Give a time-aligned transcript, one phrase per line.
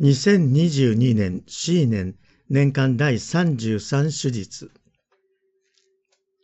[0.00, 2.14] 2022年 C 年
[2.48, 4.70] 年間第33手術。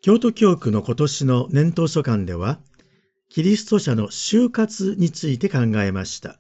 [0.03, 2.61] 京都教区の今年の年頭書簡では
[3.31, 6.39] キリスト者の就活について考えました。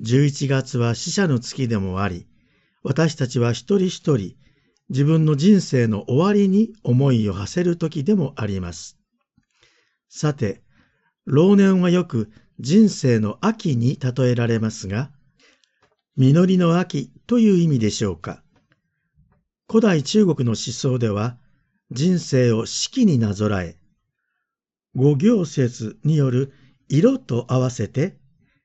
[0.00, 2.26] 11月は死者の月でもあり
[2.82, 4.34] 私たちは一人一人
[4.88, 8.96] 自分の人生の終わりに思いを馳せる時でもあります。
[10.08, 10.62] さて
[11.26, 15.10] 老年はよく人生の秋に例えられますが
[16.18, 18.42] 実りの秋という意味でしょうか。
[19.68, 21.38] 古代中国の思想では、
[21.92, 23.76] 人生を四季になぞらえ、
[24.96, 26.52] 五行説による
[26.88, 28.18] 色と合わせて、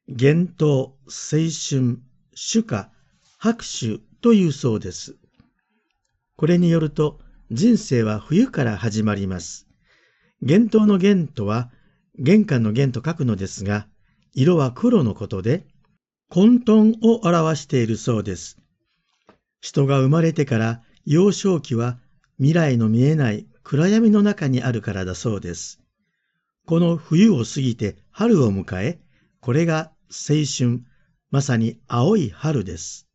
[0.08, 2.00] 幻冬、青春、
[2.34, 2.90] 主夏、
[3.38, 5.16] 白秋というそうです。
[6.36, 7.20] これによると、
[7.52, 9.68] 人生は冬から始まります。
[10.42, 11.72] 幻冬の玄とは、
[12.18, 13.88] 玄関の玄と書くのですが、
[14.34, 15.68] 色は黒のことで、
[16.34, 18.58] 混沌を表しているそうです。
[19.62, 22.00] 人が生まれてから幼少期は
[22.38, 25.80] 未来の見えない暗闇の中にあるからだそうです。
[26.66, 29.00] この冬を過ぎて春を迎え、
[29.42, 30.82] これが青春、
[31.30, 33.08] まさに青い春です。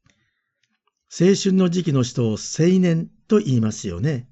[1.10, 4.28] 青春の時期の人を青年と言いますよね。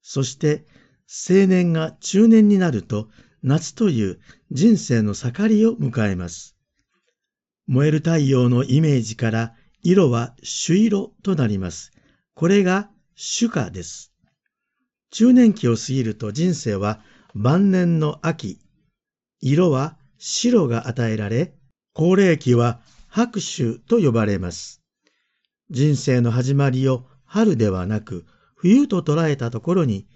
[0.00, 0.64] そして
[1.06, 3.10] 青年が中年になると
[3.42, 4.20] 夏という
[4.52, 6.55] 人生の盛りを迎えます。
[7.68, 11.90] 燃える太陽のイメージから色は朱色となります。
[12.34, 14.12] これが主夏です。
[15.10, 17.00] 中年期を過ぎると人生は
[17.34, 18.58] 晩年の秋、
[19.40, 21.54] 色は白が与えられ、
[21.92, 24.82] 高齢期は白秋と呼ばれます。
[25.70, 30.06] 人生の始まりを春ではなく冬と捉えたところに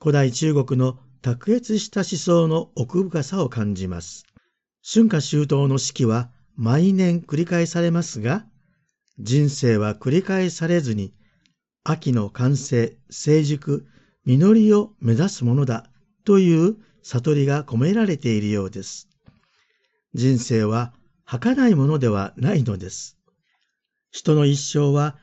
[0.00, 4.24] 古代中国の卓越した思想の奥深さを感じます。
[4.82, 8.46] 春夏秋冬の四季は毎年繰り返されますが、
[9.18, 11.12] 人生は繰り返されずに、
[11.82, 13.86] 秋の完成、成熟、
[14.24, 15.90] 実りを目指すものだ
[16.24, 19.08] という悟りが込められているようです。
[20.14, 20.94] 人生は
[21.24, 23.18] 儚いものではないのです。
[24.10, 25.18] 人の一生は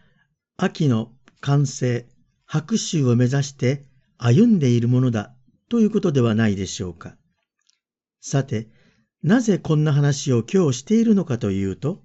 [0.57, 2.05] 秋の完成、
[2.45, 3.85] 白秋を目指して
[4.17, 5.33] 歩んでいるものだ
[5.69, 7.15] ということではないでしょうか。
[8.19, 8.67] さて、
[9.23, 12.01] なぜこんな話を今日しているのかというと、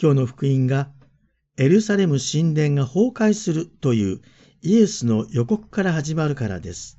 [0.00, 0.90] 今日の福音が
[1.56, 4.20] エルサレム神殿が崩壊するという
[4.60, 6.98] イエスの予告から始まるからです。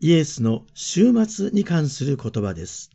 [0.00, 2.90] イエスの終末に関する言葉です。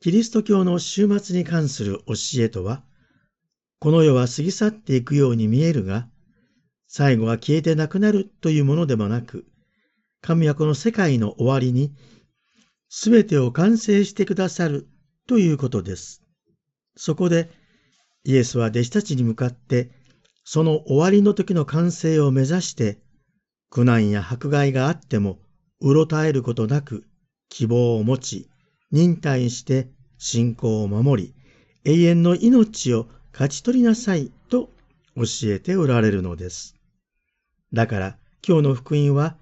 [0.00, 2.82] キリスト教の終末に関する教えとは、
[3.78, 6.08] この世は過ぎ去っていくように見えるが、
[6.88, 9.44] 最後は消えてなくなるというものでもなく、
[10.22, 11.92] 神はこの世界の終わりに
[12.96, 14.86] すべてを完成してくださる
[15.26, 16.22] ということです。
[16.96, 17.50] そこで
[18.22, 19.90] イエスは弟子たちに向かって、
[20.44, 23.00] その終わりの時の完成を目指して、
[23.68, 25.40] 苦難や迫害があっても、
[25.80, 27.04] うろたえることなく、
[27.48, 28.48] 希望を持ち、
[28.92, 31.34] 忍耐して信仰を守り、
[31.84, 34.70] 永遠の命を勝ち取りなさいと
[35.16, 36.76] 教えておられるのです。
[37.72, 39.36] だから今日の福音は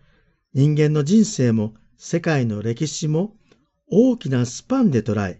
[0.55, 3.37] 人間の人生も世界の歴史も
[3.95, 5.39] 大きなスパンで捉え、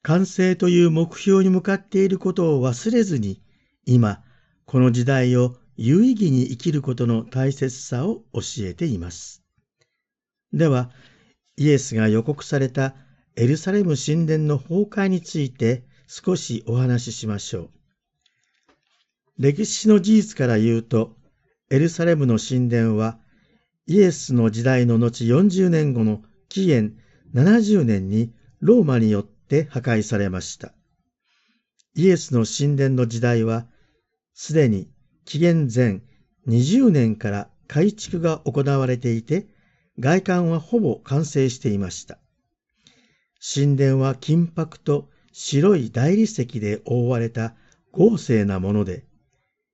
[0.00, 3.42] 完成という目標に向かっていることを忘れずに、
[3.84, 4.24] 今、
[4.64, 9.44] この時代を有意義に生きることの大切さを教えています。
[10.54, 10.90] では、
[11.58, 12.94] イエスが予告された
[13.36, 17.70] エルサレム神殿の崩壊について少しお話ししましょう。
[19.36, 21.14] 歴史の事実から言うと、
[21.68, 23.18] エルサレムの神殿は
[23.86, 26.96] イエスの時代の後40年後の紀元
[27.34, 30.72] 70年にローマによって破壊されました。
[31.94, 33.66] イエスの神殿の時代は、
[34.34, 34.88] すでに
[35.24, 36.00] 紀元前
[36.46, 39.46] 20年から改築が行われていて、
[39.98, 42.18] 外観はほぼ完成していました。
[43.54, 47.54] 神殿は金箔と白い大理石で覆われた
[47.92, 49.04] 豪勢なもので、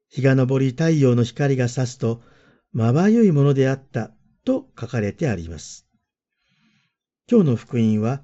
[0.08, 2.22] 日が昇り太陽の光が差すと、
[2.72, 4.10] まばゆいものであった
[4.44, 5.85] と書かれてあります。
[7.28, 8.22] 今日の福音は、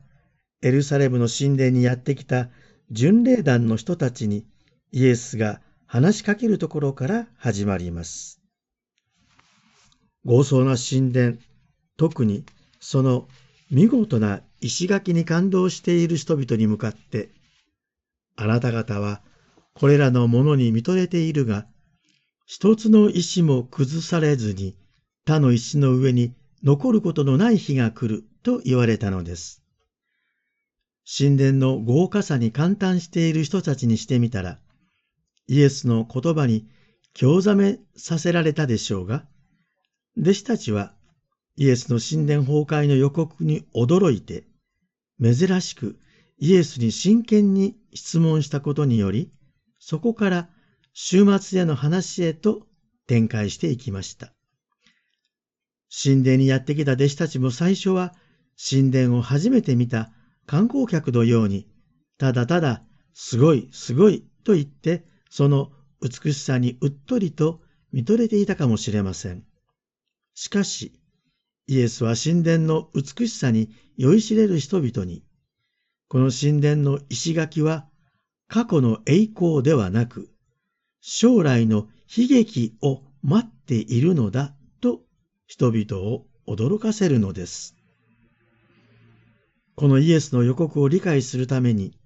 [0.63, 2.51] エルサレムの神殿にやってきた
[2.89, 4.47] 巡礼団の人たちに
[4.93, 8.41] イエスが話しかけるところから始まります。
[10.25, 11.37] 豪壮な神殿、
[11.97, 12.45] 特に
[12.79, 13.27] その
[13.73, 17.31] 見事な石垣に感動している人々に向かって、
[18.37, 19.21] あなた方は
[19.75, 21.67] これらのものに見とれているが、
[22.47, 24.77] 一つの石も崩されずに
[25.27, 29.63] 他の石の上に残ることのない日が来ると言われたのです。
[31.05, 34.59] 神殿の豪華さに感嘆している人たちにしてみたら、
[35.49, 36.67] イエスの言葉に
[37.15, 39.27] 興ざめさせられたでしょうが、
[40.19, 40.95] 弟子たちは
[41.57, 44.45] イエスの神殿崩壊の予告に驚いて、
[45.23, 45.99] 珍しく
[46.39, 49.31] イエスに真剣に質問したことにより、
[49.79, 50.49] そこから
[50.95, 52.67] 終末への話へと
[53.07, 54.33] 展開していきました。
[55.93, 58.15] 神殿にやってきた弟子たちも最初は
[58.65, 60.13] 神殿を初めて見た
[60.47, 61.67] 観光客のように、
[62.17, 67.61] ただただすごいすごいと言って、その美しさにうっとりと
[67.93, 69.45] 見とれていたかもしれません。
[70.35, 70.93] しかし、
[71.67, 75.25] イエスは神殿の美しさに酔いしれる人々に、
[76.09, 77.89] この神殿の石垣は
[78.47, 80.31] 過去の栄光ではなく、
[81.01, 85.01] 将来の悲劇を待っているのだと
[85.47, 87.82] 人々を驚かせるのです。
[89.83, 91.99] このイエスの予告を理解するために、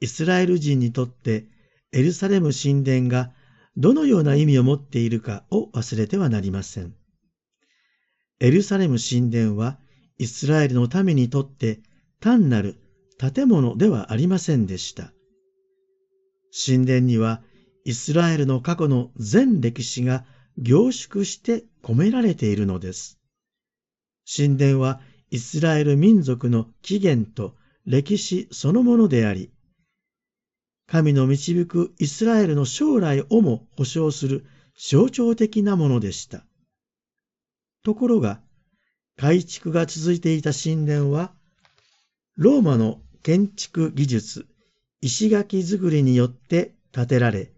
[0.00, 1.46] イスラエル人にとって
[1.92, 3.30] エルサレム神殿が
[3.76, 6.96] どのような意味を持っているかを忘れてはなりません。
[8.40, 9.78] エルサレム神殿は
[10.18, 11.78] イスラエルのためにとって
[12.18, 12.80] 単なる
[13.16, 15.12] 建物ではありませんでした。
[16.66, 17.42] 神殿には
[17.84, 20.24] イスラエルの過去の全歴史が
[20.56, 23.20] 凝縮して込められているのです。
[24.26, 27.54] 神殿はイスラエル民族の起源と
[27.84, 29.50] 歴史そのものであり、
[30.86, 36.46] 神の導くイスラエルの将来をも保証する象徴的なものでした。
[37.82, 38.40] ところが、
[39.16, 41.34] 改築が続いていた神殿は、
[42.36, 44.46] ローマの建築技術、
[45.02, 47.52] 石垣作りによって建てられ、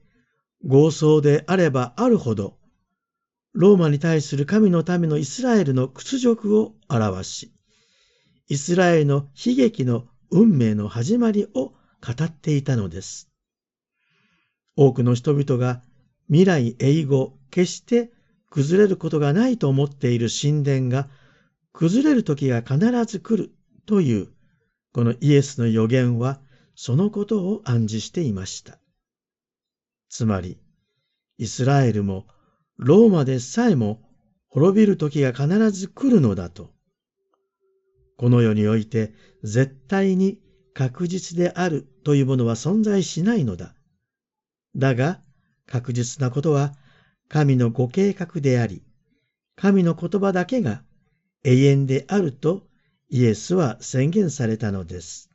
[0.65, 2.59] 豪壮であればあるほど、
[3.53, 7.53] ローマに対する神のためのイスラエルの屈辱を表し、
[8.51, 11.75] イスラエルの悲劇の運命の始まりを語
[12.25, 13.31] っていたのです。
[14.75, 15.83] 多くの人々が
[16.27, 18.11] 未来永劫決して
[18.51, 21.09] 崩れることがないと思っている神殿が
[21.73, 23.53] 崩れる時が必ず来る
[23.87, 24.27] という
[24.93, 26.41] このイエスの予言は
[26.75, 28.81] そのことを暗示していました。
[30.09, 30.59] つまり、
[31.39, 32.27] イスラエルも
[32.79, 34.03] ローマでさえも
[34.49, 36.73] 滅びる時が必ず来るのだと。
[38.21, 39.15] この世において
[39.45, 40.37] 絶対に
[40.75, 43.75] 確実であるというものは存在しないのだ。
[44.77, 45.21] だが、
[45.65, 46.75] 確実なことは
[47.31, 48.83] 神のご計画であり、
[49.57, 50.83] 神の言葉だけが
[51.45, 52.67] 永遠であると
[53.09, 55.31] イエスは宣言されたのです。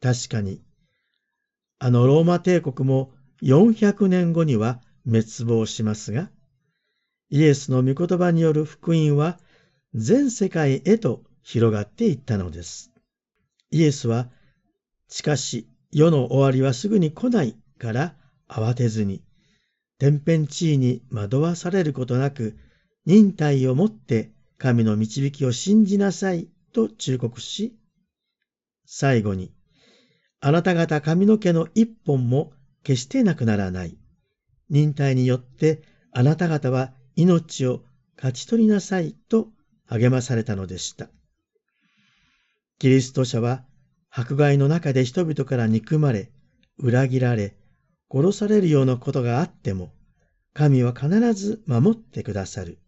[0.00, 0.62] 確かに、
[1.78, 3.10] あのローマ帝国も
[3.42, 6.30] 400年後には滅亡しますが、
[7.28, 9.38] イエスの御言葉による福音は
[9.94, 12.92] 全世界へと広がっていったのです。
[13.70, 14.28] イエスは、
[15.08, 18.14] しかし世の終わりはすぐに来ないから
[18.48, 19.22] 慌てずに、
[19.98, 22.56] 天変地異に惑わされることなく、
[23.06, 27.74] 忍耐をもって神の導きを信じなさいと忠告し、
[28.84, 29.52] 最後に、
[30.40, 32.52] あなた方髪の毛の一本も
[32.82, 33.96] 決してなくならない。
[34.70, 35.82] 忍耐によって
[36.12, 37.82] あなた方は命を
[38.16, 39.48] 勝ち取りなさいと
[39.88, 41.08] 励まされたのでした。
[42.78, 43.64] キリスト者は
[44.10, 46.30] 迫害の中で人々から憎まれ、
[46.78, 47.56] 裏切られ、
[48.10, 49.92] 殺されるようなことがあっても、
[50.54, 52.78] 神は必ず守ってくださる。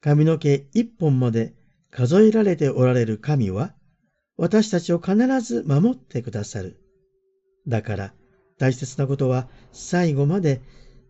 [0.00, 1.54] 髪の毛一本まで
[1.90, 3.74] 数えられておられる神は、
[4.36, 6.76] 私たちを必ず守ってくださる。
[7.66, 8.14] だから
[8.58, 10.60] 大切なことは最後まで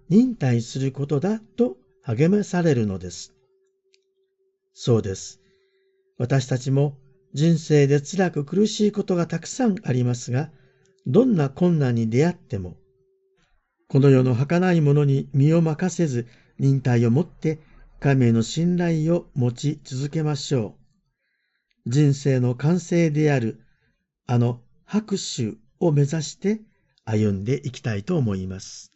[0.09, 3.38] 忍耐することだと励まされるのです。
[4.81, 5.41] そうです。
[6.19, 6.95] 私たちも
[7.35, 10.53] 人生で辛く苦しいことがたくさんありますが、
[11.05, 12.77] どんな困難に出会っても、
[13.89, 16.29] この世の儚いものに身を任せず、
[16.61, 17.59] 忍耐をもって
[17.99, 20.77] 神への信頼を持ち続けましょ
[21.85, 21.91] う。
[21.91, 23.59] 人生の完成である、
[24.29, 26.61] あの拍手を目指して
[27.05, 28.93] 歩んでいきたいと思います。